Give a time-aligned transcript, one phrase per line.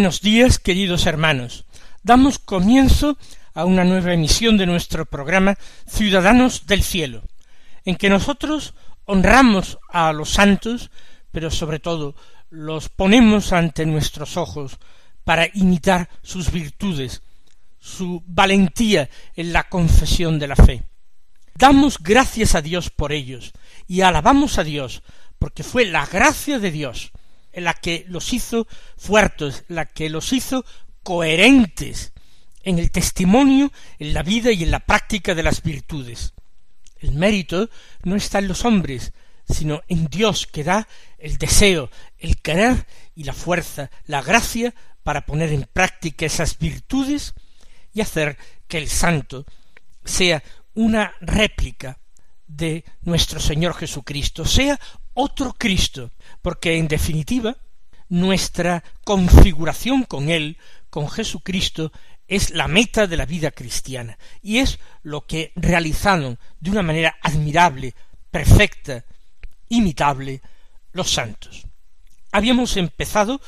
[0.00, 1.66] Buenos días, queridos hermanos.
[2.02, 3.18] Damos comienzo
[3.52, 7.22] a una nueva emisión de nuestro programa Ciudadanos del Cielo,
[7.84, 8.72] en que nosotros
[9.04, 10.90] honramos a los santos,
[11.30, 12.14] pero sobre todo
[12.48, 14.78] los ponemos ante nuestros ojos
[15.22, 17.22] para imitar sus virtudes,
[17.78, 20.82] su valentía en la confesión de la fe.
[21.56, 23.52] Damos gracias a Dios por ellos
[23.86, 25.02] y alabamos a Dios
[25.38, 27.12] porque fue la gracia de Dios
[27.52, 30.64] la que los hizo fuertes, la que los hizo
[31.02, 32.12] coherentes
[32.62, 36.34] en el testimonio, en la vida y en la práctica de las virtudes.
[36.98, 37.70] El mérito
[38.02, 39.12] no está en los hombres,
[39.48, 40.86] sino en Dios que da
[41.18, 47.34] el deseo, el querer y la fuerza, la gracia para poner en práctica esas virtudes
[47.92, 48.36] y hacer
[48.68, 49.46] que el santo
[50.04, 50.42] sea
[50.74, 51.98] una réplica
[52.46, 54.78] de nuestro Señor Jesucristo, sea
[55.20, 56.10] otro Cristo,
[56.42, 57.56] porque en definitiva
[58.08, 60.58] nuestra configuración con Él,
[60.88, 61.92] con Jesucristo,
[62.26, 67.16] es la meta de la vida cristiana, y es lo que realizaron de una manera
[67.22, 67.94] admirable,
[68.30, 69.04] perfecta,
[69.68, 70.40] imitable,
[70.92, 71.66] los santos.
[72.32, 73.40] Habíamos empezado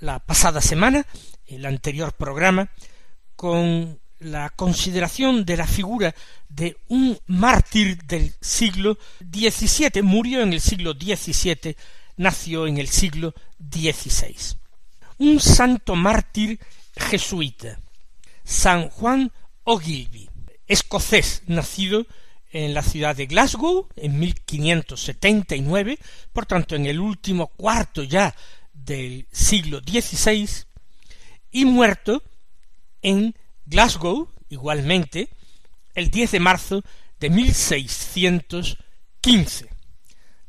[0.00, 1.06] la pasada semana,
[1.46, 2.70] el anterior programa,
[3.36, 6.14] con la consideración de la figura
[6.48, 11.76] de un mártir del siglo XVII, murió en el siglo XVII,
[12.16, 14.56] nació en el siglo XVI.
[15.18, 16.60] Un santo mártir
[16.96, 17.80] jesuita,
[18.44, 19.32] San Juan
[19.64, 20.28] Ogilvy,
[20.66, 22.06] escocés, nacido
[22.52, 25.98] en la ciudad de Glasgow en 1579,
[26.32, 28.34] por tanto en el último cuarto ya
[28.72, 30.48] del siglo XVI,
[31.52, 32.22] y muerto
[33.02, 33.34] en
[33.70, 35.28] Glasgow, igualmente,
[35.94, 36.82] el 10 de marzo
[37.20, 39.68] de 1615,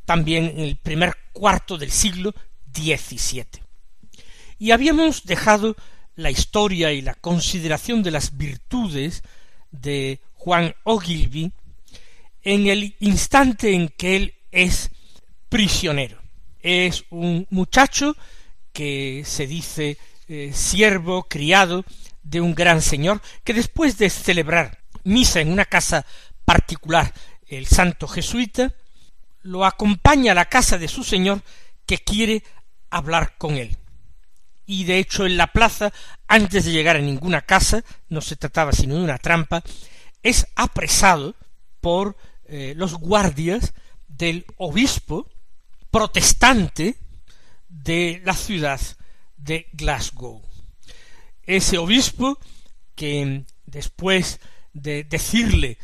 [0.05, 2.33] también en el primer cuarto del siglo
[2.73, 3.45] XVII.
[4.57, 5.75] Y habíamos dejado
[6.15, 9.21] la historia y la consideración de las virtudes
[9.69, 11.51] de Juan Ogilvy
[12.41, 14.89] en el instante en que él es
[15.47, 16.19] prisionero.
[16.59, 18.17] Es un muchacho
[18.73, 21.85] que se dice eh, siervo, criado
[22.23, 26.05] de un gran señor que después de celebrar misa en una casa
[26.45, 27.13] particular
[27.47, 28.73] el santo jesuita
[29.41, 31.41] lo acompaña a la casa de su señor
[31.85, 32.43] que quiere
[32.89, 33.77] hablar con él.
[34.65, 35.91] Y de hecho en la plaza,
[36.27, 39.63] antes de llegar a ninguna casa, no se trataba sino de una trampa,
[40.23, 41.35] es apresado
[41.81, 42.15] por
[42.45, 43.73] eh, los guardias
[44.07, 45.27] del obispo
[45.89, 46.95] protestante
[47.67, 48.79] de la ciudad
[49.38, 50.50] de Glasgow
[51.46, 52.38] ese obispo
[52.96, 54.40] que después
[54.74, 55.78] de decirle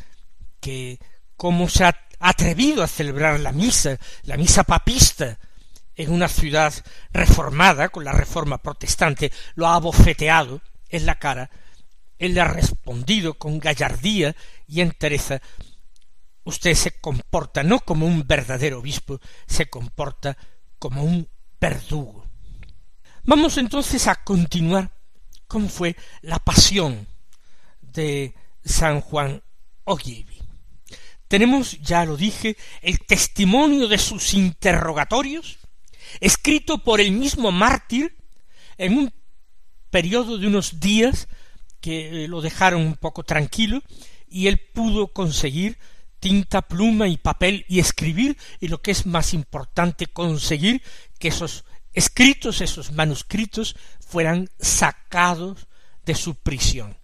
[0.60, 0.98] que
[1.36, 5.38] cómo se ha atrevido a celebrar la misa, la misa papista,
[5.94, 6.72] en una ciudad
[7.12, 11.50] reformada, con la reforma protestante, lo ha abofeteado en la cara,
[12.18, 14.34] él le ha respondido con gallardía
[14.68, 15.40] y entereza
[16.48, 20.36] usted se comporta no como un verdadero obispo, se comporta
[20.78, 21.28] como un
[21.60, 22.26] verdugo.
[23.24, 24.90] Vamos entonces a continuar
[25.48, 27.08] cómo fue la pasión
[27.80, 28.34] de
[28.64, 29.42] San Juan
[29.84, 30.38] Ogilvy.
[31.26, 35.58] Tenemos, ya lo dije, el testimonio de sus interrogatorios,
[36.20, 38.16] escrito por el mismo mártir
[38.78, 39.12] en un
[39.90, 41.28] periodo de unos días
[41.80, 43.82] que eh, lo dejaron un poco tranquilo
[44.28, 45.78] y él pudo conseguir
[46.20, 50.82] tinta, pluma y papel y escribir y lo que es más importante conseguir
[51.18, 51.64] que esos
[51.98, 55.66] escritos, esos manuscritos, fueran sacados
[56.04, 56.96] de su prisión.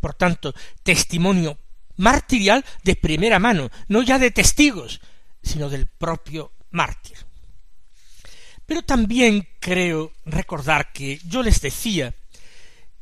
[0.00, 1.58] Por tanto, testimonio
[1.96, 5.00] martirial de primera mano, no ya de testigos,
[5.42, 7.18] sino del propio mártir.
[8.64, 12.14] Pero también creo recordar que yo les decía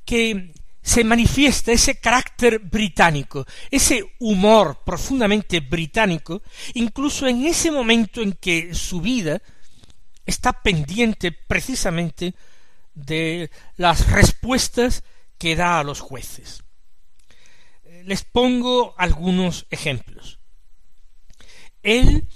[0.04, 0.52] que
[0.82, 6.42] se manifiesta ese carácter británico, ese humor profundamente británico,
[6.74, 9.40] incluso en ese momento en que su vida
[10.28, 12.34] está pendiente precisamente
[12.94, 15.02] de las respuestas
[15.38, 16.62] que da a los jueces.
[18.04, 20.38] Les pongo algunos ejemplos.
[21.82, 22.28] Él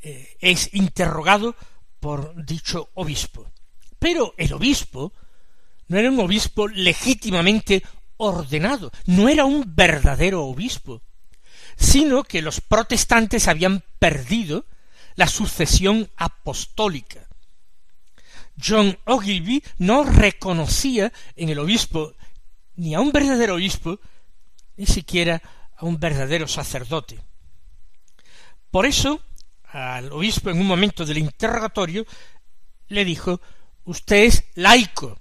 [0.00, 1.56] eh, es interrogado
[2.00, 3.50] por dicho obispo,
[3.98, 5.14] pero el obispo
[5.88, 7.82] no era un obispo legítimamente
[8.18, 11.02] ordenado, no era un verdadero obispo,
[11.76, 14.66] sino que los protestantes habían perdido
[15.14, 17.27] la sucesión apostólica.
[18.60, 22.14] John Ogilvy no reconocía en el obispo
[22.76, 24.00] ni a un verdadero obispo,
[24.76, 25.42] ni siquiera
[25.76, 27.18] a un verdadero sacerdote.
[28.70, 29.22] Por eso,
[29.64, 32.06] al obispo en un momento del interrogatorio
[32.88, 33.40] le dijo
[33.84, 35.18] Usted es laico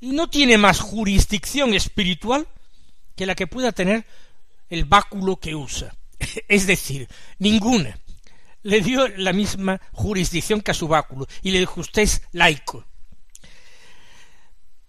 [0.00, 2.46] y no tiene más jurisdicción espiritual
[3.16, 4.06] que la que pueda tener
[4.68, 5.94] el báculo que usa.
[6.48, 7.98] Es decir, ninguna.
[8.68, 12.84] Le dio la misma jurisdicción que a su báculo y le dijo usted es laico.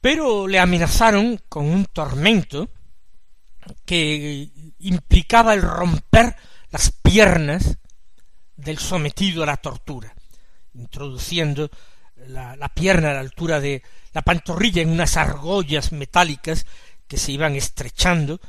[0.02, 2.70] Pero le amenazaron con un tormento
[3.86, 4.50] que
[4.80, 6.36] implicaba el romper
[6.72, 7.78] las piernas
[8.58, 10.14] del sometido a la tortura,
[10.74, 11.70] introduciendo
[12.28, 16.66] la, pierna a la altura de la pantorrilla en unas argollas metálicas
[17.08, 18.42] que se iban estrechando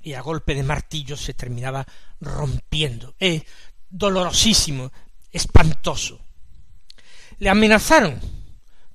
[0.00, 1.86] y a golpe de martillo se terminaba
[2.20, 3.14] rompiendo.
[3.20, 3.44] Eh,
[3.92, 4.90] dolorosísimo,
[5.30, 6.20] espantoso.
[7.38, 8.20] Le amenazaron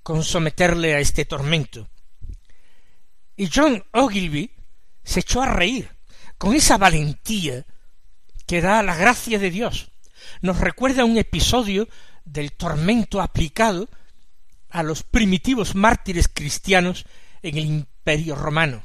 [0.03, 1.87] con someterle a este tormento.
[3.35, 4.51] Y John Ogilvy
[5.03, 5.89] se echó a reír
[6.37, 7.65] con esa valentía
[8.45, 9.91] que da la gracia de Dios.
[10.41, 11.87] Nos recuerda un episodio
[12.25, 13.89] del tormento aplicado
[14.69, 17.05] a los primitivos mártires cristianos
[17.41, 18.83] en el imperio romano.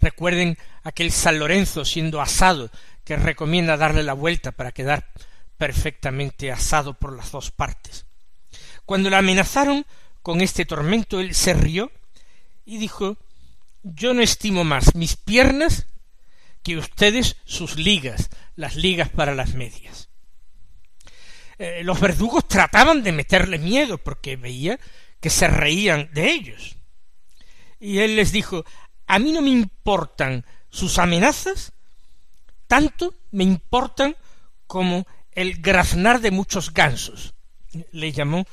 [0.00, 2.70] Recuerden aquel San Lorenzo siendo asado
[3.06, 5.10] que recomienda darle la vuelta para quedar
[5.56, 8.04] perfectamente asado por las dos partes.
[8.84, 9.86] Cuando le amenazaron
[10.22, 11.92] con este tormento, él se rió
[12.64, 13.16] y dijo
[13.84, 15.86] Yo no estimo más mis piernas
[16.64, 20.08] que ustedes sus ligas, las ligas para las medias.
[21.58, 24.80] Eh, los verdugos trataban de meterle miedo porque veía
[25.20, 26.76] que se reían de ellos.
[27.78, 28.64] Y él les dijo
[29.06, 31.72] a mí no me importan sus amenazas,
[32.66, 34.16] tanto me importan
[34.66, 37.34] como el graznar de muchos gansos.
[37.92, 38.46] Le llamó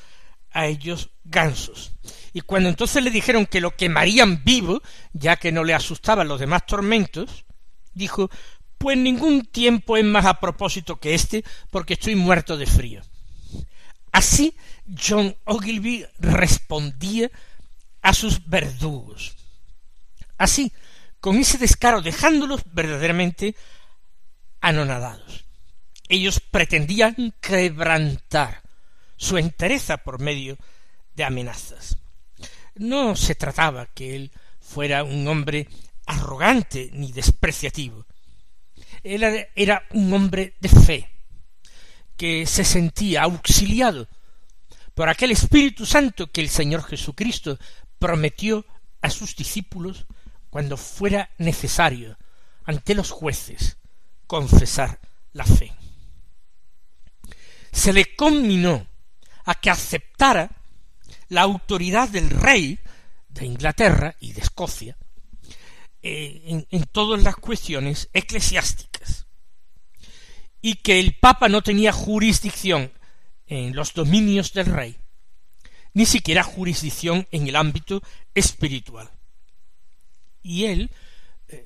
[0.51, 1.93] a ellos gansos.
[2.33, 4.81] Y cuando entonces le dijeron que lo quemarían vivo,
[5.13, 7.45] ya que no le asustaban los demás tormentos,
[7.93, 8.29] dijo
[8.77, 13.01] pues ningún tiempo es más a propósito que este, porque estoy muerto de frío.
[14.11, 14.57] Así
[15.01, 17.31] John Ogilvy respondía
[18.01, 19.37] a sus verdugos.
[20.37, 20.73] Así,
[21.21, 23.55] con ese descaro, dejándolos verdaderamente
[24.63, 25.45] anonadados.
[26.07, 28.63] Ellos pretendían quebrantar
[29.17, 30.57] su entereza por medio
[31.15, 31.97] de amenazas.
[32.75, 35.67] No se trataba que él fuera un hombre
[36.05, 38.05] arrogante ni despreciativo.
[39.03, 41.09] Él era un hombre de fe,
[42.15, 44.07] que se sentía auxiliado
[44.95, 47.59] por aquel Espíritu Santo que el Señor Jesucristo
[47.99, 48.65] prometió
[49.01, 50.05] a sus discípulos
[50.49, 52.17] cuando fuera necesario
[52.63, 53.77] ante los jueces
[54.27, 54.99] confesar
[55.33, 55.73] la fe.
[57.71, 58.87] Se le conminó
[59.45, 60.49] a que aceptara
[61.29, 62.79] la autoridad del rey
[63.29, 64.97] de Inglaterra y de Escocia
[66.01, 69.25] eh, en todas las cuestiones eclesiásticas
[70.61, 72.91] y que el Papa no tenía jurisdicción
[73.47, 74.97] en los dominios del rey,
[75.93, 78.01] ni siquiera jurisdicción en el ámbito
[78.33, 79.09] espiritual
[80.43, 80.91] y él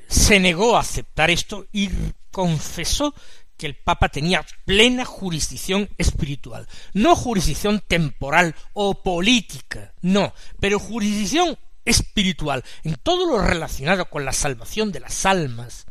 [0.07, 1.89] se negó a aceptar esto y
[2.31, 3.13] confesó
[3.57, 11.57] que el Papa tenía plena jurisdicción espiritual, no jurisdicción temporal o política, no, pero jurisdicción
[11.83, 15.85] espiritual, en todo lo relacionado con la salvación de las almas.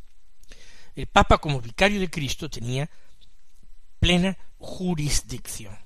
[0.95, 2.89] El Papa como vicario de Cristo tenía
[3.99, 5.77] plena jurisdicción.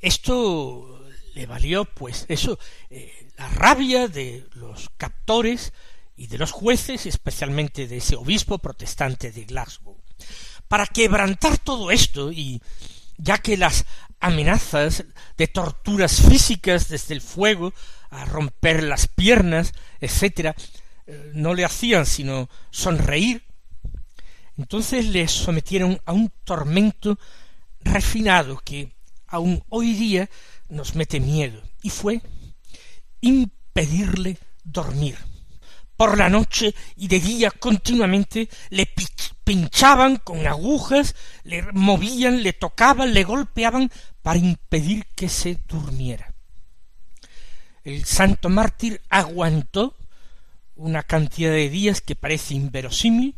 [0.00, 1.04] Esto
[1.34, 2.58] le valió, pues, eso,
[2.90, 5.72] eh, la rabia de los captores
[6.18, 9.96] y de los jueces, especialmente de ese obispo protestante de Glasgow.
[10.66, 12.60] Para quebrantar todo esto, y
[13.16, 13.86] ya que las
[14.18, 15.04] amenazas
[15.36, 17.72] de torturas físicas desde el fuego
[18.10, 20.56] a romper las piernas, etcétera,
[21.06, 23.44] eh, no le hacían sino sonreír,
[24.56, 27.16] entonces le sometieron a un tormento
[27.80, 28.92] refinado que
[29.28, 30.28] aun hoy día
[30.68, 32.20] nos mete miedo, y fue
[33.20, 35.27] impedirle dormir.
[35.98, 38.88] Por la noche y de día continuamente le
[39.42, 43.90] pinchaban con agujas, le movían, le tocaban, le golpeaban
[44.22, 46.32] para impedir que se durmiera.
[47.82, 49.96] El santo mártir aguantó
[50.76, 53.34] una cantidad de días que parece inverosímil,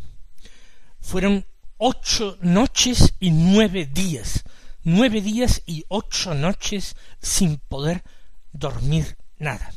[1.01, 1.47] fueron
[1.79, 4.45] ocho noches y nueve días,
[4.83, 8.05] nueve días y ocho noches sin poder
[8.53, 9.73] dormir nada.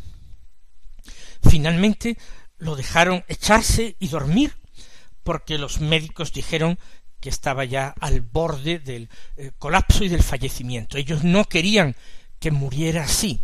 [1.50, 2.18] Finalmente
[2.58, 4.54] lo dejaron echarse y dormir
[5.24, 6.78] porque los médicos dijeron
[7.20, 10.98] que estaba ya al borde del eh, colapso y del fallecimiento.
[10.98, 11.96] Ellos no querían
[12.40, 13.40] que muriera así,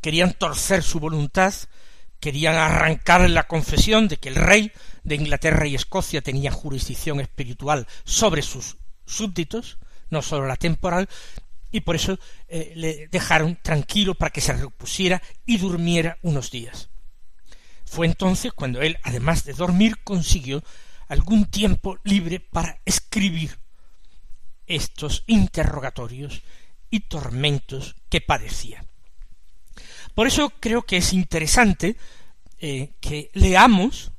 [0.00, 1.52] querían torcer su voluntad,
[2.20, 4.70] querían arrancar la confesión de que el rey
[5.02, 9.78] de Inglaterra y Escocia tenía jurisdicción espiritual sobre sus súbditos,
[10.10, 11.08] no sólo la temporal,
[11.72, 16.91] y por eso eh, le dejaron tranquilo para que se repusiera y durmiera unos días.
[17.92, 20.64] Fue entonces cuando él, además de dormir, consiguió
[21.08, 23.58] algún tiempo libre para escribir
[24.66, 26.40] estos interrogatorios
[26.88, 28.86] y tormentos que padecía.
[30.14, 31.98] Por eso creo que es interesante
[32.60, 34.10] eh, que leamos,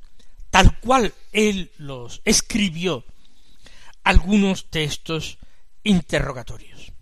[0.50, 3.04] tal cual él los escribió,
[4.04, 5.38] algunos de estos
[5.82, 6.92] interrogatorios.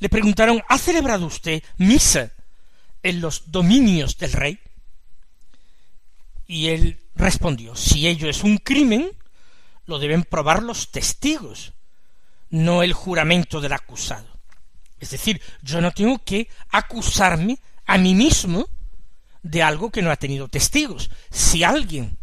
[0.00, 2.30] Le preguntaron, ¿ha celebrado usted misa
[3.02, 4.60] en los dominios del rey?
[6.50, 9.12] Y él respondió, si ello es un crimen,
[9.86, 11.74] lo deben probar los testigos,
[12.48, 14.26] no el juramento del acusado.
[14.98, 18.68] Es decir, yo no tengo que acusarme a mí mismo
[19.44, 21.08] de algo que no ha tenido testigos.
[21.30, 22.18] Si alguien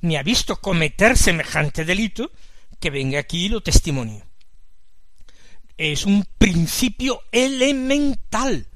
[0.00, 2.30] me ha visto cometer semejante delito,
[2.78, 4.26] que venga aquí y lo testimonio.
[5.78, 8.68] Es un principio elemental.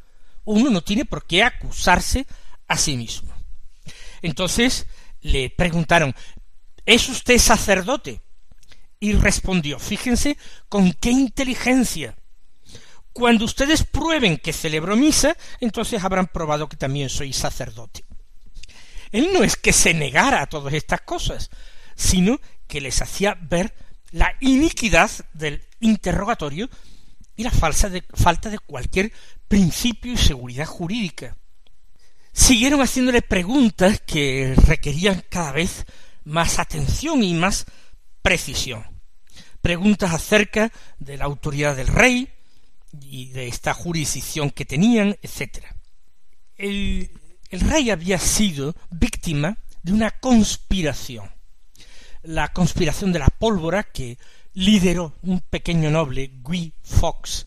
[0.44, 2.26] Uno no tiene por qué acusarse
[2.66, 3.29] a sí mismo.
[4.22, 4.86] Entonces
[5.20, 6.14] le preguntaron,
[6.86, 8.20] ¿Es usted sacerdote?
[8.98, 10.36] Y respondió, fíjense
[10.68, 12.16] con qué inteligencia.
[13.12, 18.04] Cuando ustedes prueben que celebro misa, entonces habrán probado que también soy sacerdote.
[19.12, 21.50] Él no es que se negara a todas estas cosas,
[21.94, 23.72] sino que les hacía ver
[24.10, 26.68] la iniquidad del interrogatorio
[27.36, 29.12] y la falsa falta de cualquier
[29.48, 31.36] principio y seguridad jurídica.
[32.40, 35.84] Siguieron haciéndole preguntas que requerían cada vez
[36.24, 37.66] más atención y más
[38.22, 38.82] precisión.
[39.60, 42.30] Preguntas acerca de la autoridad del rey
[43.02, 45.66] y de esta jurisdicción que tenían, etc.
[46.56, 47.12] El,
[47.50, 51.30] el rey había sido víctima de una conspiración,
[52.22, 54.16] la conspiración de la pólvora que
[54.54, 57.46] lideró un pequeño noble, Guy Fawkes,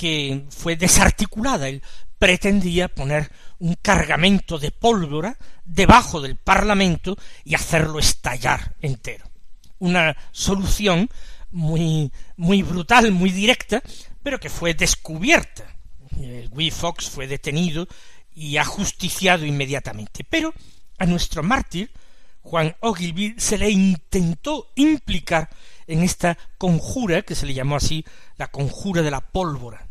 [0.00, 1.68] que fue desarticulada.
[1.68, 1.82] Él
[2.18, 9.26] pretendía poner un cargamento de pólvora debajo del Parlamento y hacerlo estallar entero.
[9.78, 11.10] Una solución
[11.50, 13.82] muy, muy brutal, muy directa,
[14.22, 15.66] pero que fue descubierta.
[16.50, 17.86] Guy Fox fue detenido
[18.34, 20.24] y ajusticiado inmediatamente.
[20.24, 20.54] Pero
[20.96, 21.90] a nuestro mártir,
[22.40, 25.50] Juan Ogilvy, se le intentó implicar
[25.86, 28.02] en esta conjura, que se le llamó así
[28.38, 29.89] la conjura de la pólvora.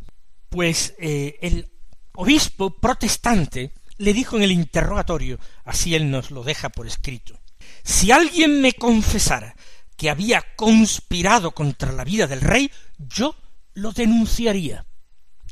[0.50, 1.70] Pues eh, el
[2.13, 7.39] obispo protestante le dijo en el interrogatorio, así él nos lo deja por escrito,
[7.84, 9.56] si alguien me confesara
[9.98, 13.36] que había conspirado contra la vida del rey, yo
[13.74, 14.86] lo denunciaría,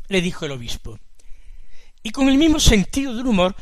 [0.08, 1.00] le dijo el obispo.
[2.02, 3.56] Y con el mismo sentido del humor,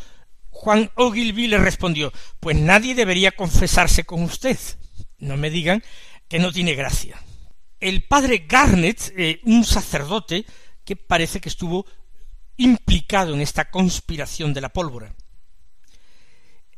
[0.49, 4.57] Juan Ogilvy le respondió, pues nadie debería confesarse con usted.
[5.17, 5.83] No me digan
[6.27, 7.21] que no tiene gracia.
[7.79, 10.45] El padre Garnet, eh, un sacerdote
[10.85, 11.85] que parece que estuvo
[12.57, 15.13] implicado en esta conspiración de la pólvora.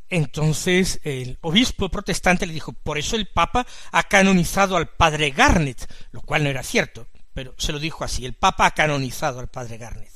[0.10, 5.92] Entonces el obispo protestante le dijo, por eso el Papa ha canonizado al padre Garnet,
[6.12, 9.50] lo cual no era cierto, pero se lo dijo así, el Papa ha canonizado al
[9.50, 10.12] padre Garnet.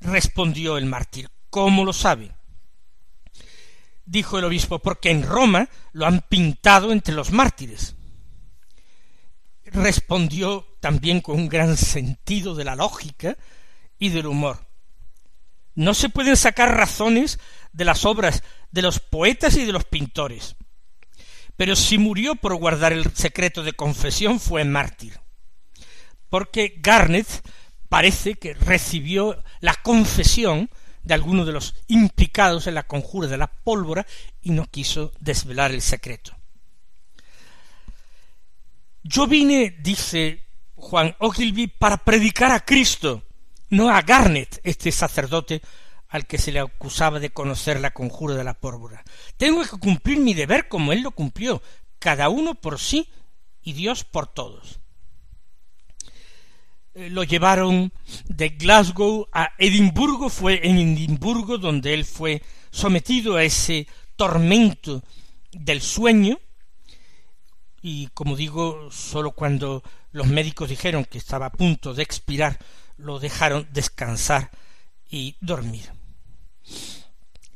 [0.00, 2.32] Respondió el mártir, ¿cómo lo sabe?
[4.04, 7.94] Dijo el obispo, porque en Roma lo han pintado entre los mártires.
[9.72, 13.36] Respondió también con un gran sentido de la lógica,
[14.00, 14.66] y del humor.
[15.76, 17.38] No se pueden sacar razones
[17.72, 20.56] de las obras de los poetas y de los pintores.
[21.56, 25.20] Pero si murió por guardar el secreto de confesión fue mártir.
[26.28, 27.26] Porque Garnet
[27.88, 30.70] parece que recibió la confesión
[31.02, 34.06] de alguno de los implicados en la conjura de la pólvora
[34.42, 36.39] y no quiso desvelar el secreto.
[39.02, 43.22] Yo vine, dice Juan Ogilvy, para predicar a Cristo,
[43.70, 45.62] no a Garnet, este sacerdote
[46.08, 49.04] al que se le acusaba de conocer la conjura de la pólvora.
[49.36, 51.62] Tengo que cumplir mi deber como él lo cumplió,
[51.98, 53.08] cada uno por sí
[53.62, 54.80] y Dios por todos.
[56.94, 57.92] Eh, lo llevaron
[58.26, 65.02] de Glasgow a Edimburgo, fue en Edimburgo donde él fue sometido a ese tormento
[65.52, 66.40] del sueño,
[67.82, 69.82] y como digo, sólo cuando
[70.12, 72.58] los médicos dijeron que estaba a punto de expirar,
[72.96, 74.50] lo dejaron descansar
[75.08, 75.90] y dormir.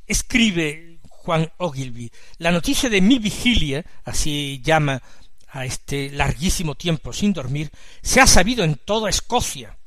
[0.07, 5.03] Escribe Juan Ogilvy, la noticia de mi vigilia, así llama
[5.49, 7.71] a este larguísimo tiempo sin dormir,
[8.03, 9.79] se ha sabido en toda Escocia.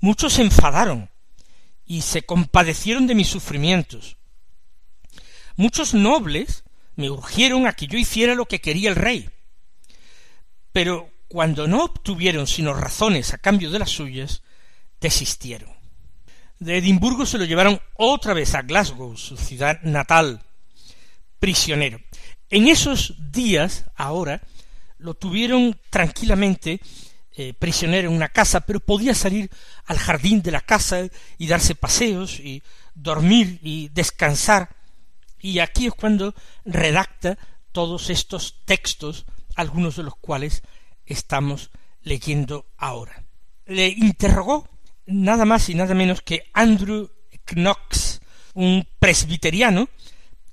[0.00, 1.10] Muchos se enfadaron
[1.86, 4.16] y se compadecieron de mis sufrimientos.
[5.56, 6.64] Muchos nobles
[6.96, 9.30] me urgieron a que yo hiciera lo que quería el rey.
[10.74, 14.42] Pero cuando no obtuvieron sino razones a cambio de las suyas,
[15.00, 15.70] desistieron.
[16.58, 20.42] De Edimburgo se lo llevaron otra vez a Glasgow, su ciudad natal,
[21.38, 22.00] prisionero.
[22.50, 24.42] En esos días, ahora,
[24.98, 26.80] lo tuvieron tranquilamente
[27.36, 29.50] eh, prisionero en una casa, pero podía salir
[29.84, 31.06] al jardín de la casa
[31.38, 32.64] y darse paseos y
[32.96, 34.74] dormir y descansar.
[35.38, 37.38] Y aquí es cuando redacta
[37.70, 39.24] todos estos textos,
[39.56, 40.62] algunos de los cuales
[41.06, 41.70] estamos
[42.02, 43.24] leyendo ahora.
[43.66, 44.68] Le interrogó
[45.06, 47.10] nada más y nada menos que Andrew
[47.46, 48.20] Knox,
[48.54, 49.88] un presbiteriano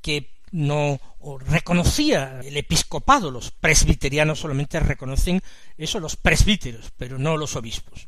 [0.01, 0.99] que no
[1.45, 5.41] reconocía el episcopado, los presbiterianos solamente reconocen
[5.77, 8.07] eso los presbíteros, pero no los obispos.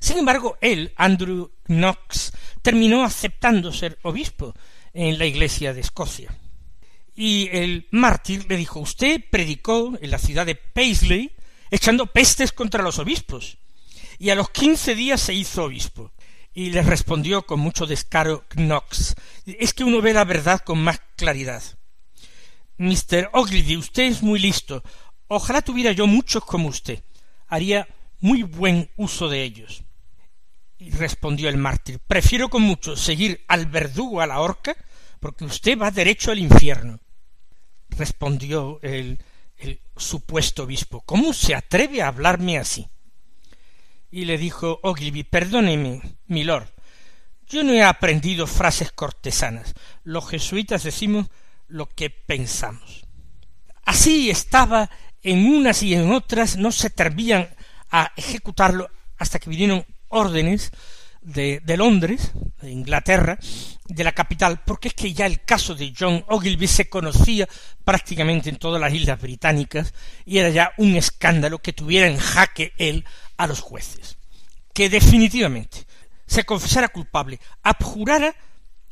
[0.00, 2.32] Sin embargo, él, Andrew Knox,
[2.62, 4.54] terminó aceptando ser obispo
[4.92, 6.34] en la iglesia de Escocia.
[7.14, 11.32] Y el mártir le dijo, usted predicó en la ciudad de Paisley
[11.70, 13.58] echando pestes contra los obispos,
[14.18, 16.12] y a los quince días se hizo obispo.
[16.52, 21.00] Y le respondió con mucho descaro Knox, es que uno ve la verdad con más
[21.16, 21.62] claridad.
[22.78, 23.30] Mr.
[23.32, 24.82] Ogilvy, usted es muy listo.
[25.26, 27.02] Ojalá tuviera yo muchos como usted.
[27.48, 27.88] Haría
[28.20, 29.82] muy buen uso de ellos.
[30.78, 34.76] Y respondió el mártir, prefiero con mucho seguir al verdugo a la horca,
[35.20, 37.00] porque usted va derecho al infierno.
[37.96, 39.18] Respondió el,
[39.56, 42.88] el supuesto obispo, ¿cómo se atreve a hablarme así?
[44.10, 46.68] Y le dijo Ogilvy, perdóneme, milord,
[47.46, 49.74] yo no he aprendido frases cortesanas.
[50.02, 51.28] Los jesuitas decimos
[51.68, 53.06] lo que pensamos.
[53.84, 54.90] Así estaba
[55.22, 57.48] en unas y en otras, no se atrevían
[57.90, 60.70] a ejecutarlo hasta que vinieron órdenes
[61.24, 63.38] de, Londres, de Inglaterra,
[63.88, 67.48] de la capital, porque es que ya el caso de John Ogilvy se conocía
[67.84, 72.72] prácticamente en todas las islas británicas y era ya un escándalo que tuviera en jaque
[72.76, 73.04] él
[73.36, 74.16] a los jueces.
[74.72, 75.86] Que definitivamente
[76.26, 78.34] se confesara culpable, abjurara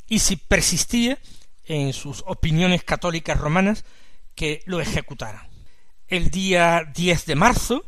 [0.07, 1.17] y si persistía
[1.65, 3.85] en sus opiniones católicas romanas
[4.35, 5.49] que lo ejecutara.
[6.07, 7.85] El día 10 de marzo,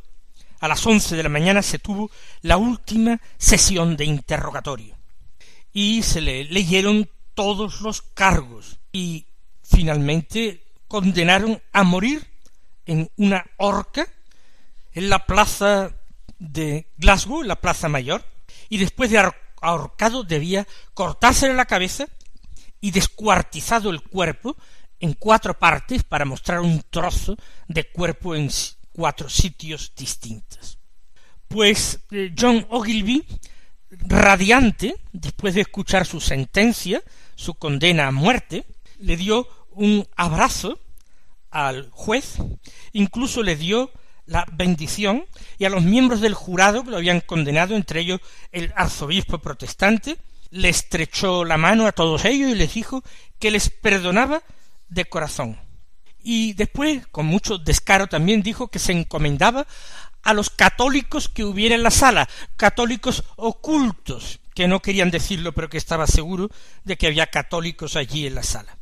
[0.65, 2.09] a las once de la mañana, se tuvo
[2.41, 4.95] la última sesión de interrogatorio.
[5.71, 8.79] Y se le leyeron todos los cargos.
[8.91, 9.27] Y
[9.63, 12.27] finalmente condenaron a morir
[12.85, 14.07] en una horca
[14.93, 15.91] en la plaza
[16.39, 18.23] de Glasgow, en la plaza mayor,
[18.69, 22.07] y después de ahorcado debía cortársele la cabeza
[22.81, 24.55] y descuartizado el cuerpo
[24.99, 28.49] en cuatro partes para mostrar un trozo de cuerpo en
[28.95, 30.79] cuatro sitios distintos.
[31.49, 33.25] Pues eh, John Ogilvy,
[33.89, 37.03] radiante, después de escuchar su sentencia,
[37.35, 38.65] su condena a muerte,
[38.99, 40.79] le dio un abrazo
[41.51, 42.37] al juez,
[42.93, 43.91] incluso le dio
[44.25, 45.25] la bendición
[45.57, 50.17] y a los miembros del jurado que lo habían condenado, entre ellos el arzobispo protestante,
[50.51, 53.03] le estrechó la mano a todos ellos y les dijo
[53.39, 54.41] que les perdonaba
[54.87, 55.64] de corazón.
[56.27, 59.67] Y después, con mucho descaro, también dijo que se encomendaba
[60.23, 65.69] a los católicos que hubiera en la sala, católicos ocultos, que no querían decirlo, pero
[65.69, 66.49] que estaba seguro
[66.83, 68.75] de que había católicos allí en la sala.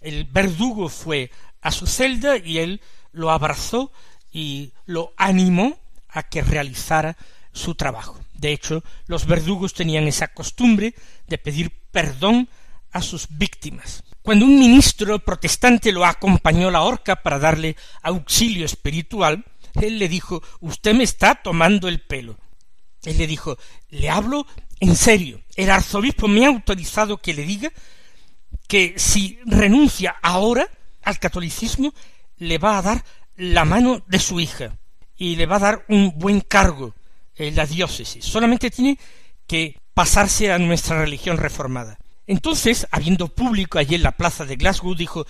[0.00, 2.80] El verdugo fue a su celda y él
[3.12, 3.92] lo abrazó
[4.32, 7.16] y lo animó a que realizara
[7.52, 8.18] su trabajo.
[8.34, 10.96] De hecho, los verdugos tenían esa costumbre
[11.28, 12.48] de pedir perdón
[12.90, 14.02] a sus víctimas.
[14.22, 19.44] Cuando un ministro protestante lo acompañó a la horca para darle auxilio espiritual,
[19.80, 22.38] él le dijo Usted me está tomando el pelo.
[23.04, 23.58] Él le dijo
[23.90, 24.46] Le hablo
[24.80, 25.40] en serio.
[25.56, 27.72] El arzobispo me ha autorizado que le diga
[28.68, 30.68] que si renuncia ahora
[31.02, 31.92] al catolicismo,
[32.36, 33.04] le va a dar
[33.36, 34.78] la mano de su hija
[35.16, 36.94] y le va a dar un buen cargo
[37.50, 38.98] la diócesis, solamente tiene
[39.46, 41.98] que pasarse a nuestra religión reformada.
[42.26, 45.26] Entonces, habiendo público allí en la plaza de Glasgow, dijo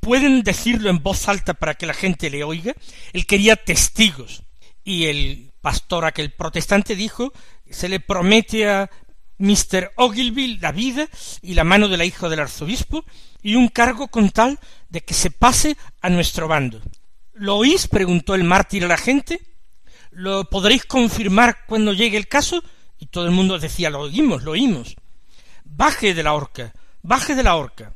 [0.00, 2.74] pueden decirlo en voz alta para que la gente le oiga.
[3.12, 4.42] Él quería testigos.
[4.84, 7.32] Y el pastor, aquel protestante, dijo,
[7.68, 8.90] se le promete a
[9.38, 9.92] Mr.
[9.96, 11.08] Ogilvy la vida
[11.42, 13.04] y la mano de la hija del arzobispo
[13.42, 16.80] y un cargo con tal de que se pase a nuestro bando.
[17.34, 17.86] ¿Lo oís?
[17.86, 19.40] preguntó el mártir a la gente.
[20.10, 22.62] ¿Lo podréis confirmar cuando llegue el caso?
[22.98, 24.96] Y todo el mundo decía, lo oímos, lo oímos.
[25.70, 27.92] Baje de la horca, baje de la horca.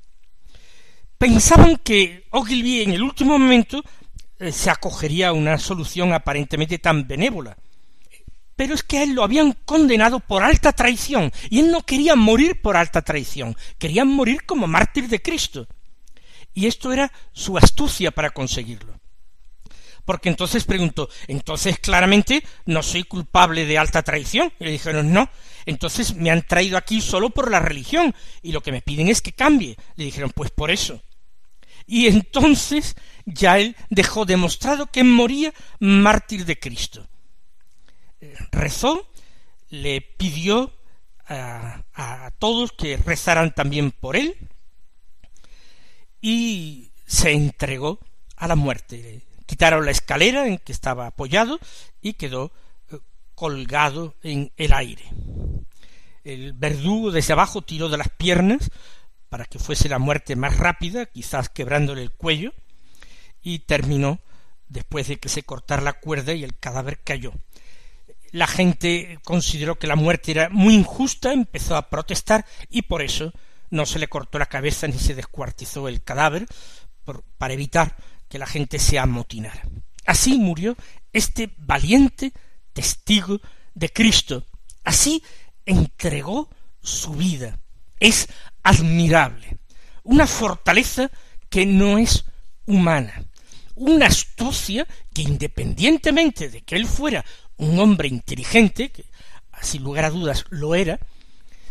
[1.18, 3.82] Pensaban que Ogilvy en el último momento
[4.38, 7.56] eh, se acogería a una solución aparentemente tan benévola.
[8.56, 12.14] Pero es que a él lo habían condenado por alta traición, y él no quería
[12.14, 15.66] morir por alta traición, quería morir como mártir de Cristo.
[16.54, 19.00] Y esto era su astucia para conseguirlo.
[20.04, 24.52] Porque entonces preguntó, entonces claramente no soy culpable de alta traición.
[24.58, 25.30] Y le dijeron, no,
[25.66, 29.22] entonces me han traído aquí solo por la religión, y lo que me piden es
[29.22, 29.76] que cambie.
[29.96, 31.02] Le dijeron, pues por eso.
[31.86, 37.06] Y entonces ya él dejó demostrado que moría mártir de Cristo
[38.50, 39.06] rezó,
[39.70, 40.72] le pidió
[41.26, 44.36] a, todos que rezaran también por él
[46.20, 47.98] y se entregó
[48.36, 49.22] a la muerte.
[49.46, 51.58] quitaron la escalera en que estaba apoyado
[52.00, 52.56] y quedó eh,
[53.42, 55.02] colgado en el aire.
[56.22, 58.70] El verdugo desde abajo tiró de las piernas
[59.28, 62.54] para que fuese la muerte más rápida, quizás quebrándole el cuello,
[63.42, 64.20] y terminó
[64.68, 67.32] después de que se cortara la cuerda y el cadáver cayó.
[68.30, 73.32] La gente consideró que la muerte era muy injusta, empezó a protestar y por eso
[73.70, 76.46] no se le cortó la cabeza ni se descuartizó el cadáver
[77.38, 77.96] para evitar
[78.28, 79.64] que la gente se amotinara.
[80.06, 80.76] Así murió
[81.12, 82.32] este valiente
[82.72, 83.40] testigo
[83.74, 84.46] de Cristo.
[84.84, 85.22] Así
[85.64, 86.48] entregó
[86.80, 87.60] su vida.
[88.00, 88.28] Es
[88.62, 89.58] admirable.
[90.02, 91.10] Una fortaleza
[91.48, 92.24] que no es
[92.66, 93.24] humana.
[93.74, 97.24] Una astucia que independientemente de que él fuera
[97.56, 99.04] un hombre inteligente, que
[99.60, 100.98] sin lugar a dudas lo era,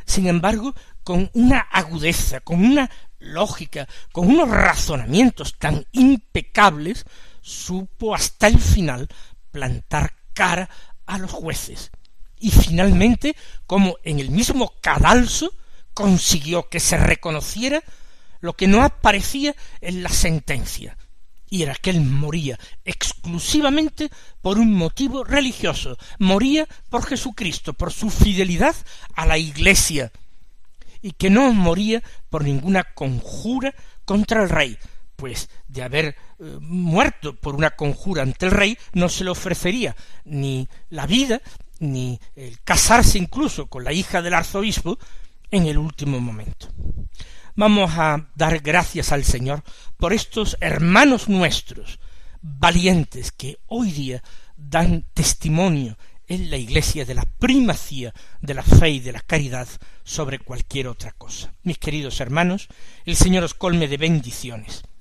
[0.06, 7.06] sin embargo, con una agudeza, con una lógica, con unos razonamientos tan impecables,
[7.42, 9.08] supo hasta el final
[9.52, 10.70] plantar cara
[11.12, 11.92] a los jueces.
[12.40, 13.36] Y finalmente,
[13.68, 15.54] como en el mismo cadalso,
[15.94, 17.84] consiguió que se reconociera
[18.40, 20.98] lo que no aparecía en la sentencia,
[21.50, 24.10] y era que él moría exclusivamente
[24.42, 28.76] por un motivo religioso, moría por Jesucristo, por su fidelidad
[29.14, 30.12] a la Iglesia,
[31.02, 34.78] y que no moría por ninguna conjura contra el rey,
[35.22, 36.06] pues de haber
[36.40, 41.44] eh, muerto por una conjura ante el rey no se le ofrecería ni la vida,
[41.78, 44.98] ni el casarse incluso con la hija del arzobispo
[45.52, 46.70] en el último momento.
[47.56, 49.62] Vamos a dar gracias al Señor
[49.96, 52.00] por estos hermanos nuestros,
[52.42, 54.24] valientes, que hoy día
[54.58, 59.68] dan testimonio en la Iglesia de la primacía de la fe y de la caridad
[60.04, 61.54] sobre cualquier otra cosa.
[61.62, 62.70] Mis queridos hermanos,
[63.06, 64.82] el Señor os colme de bendiciones.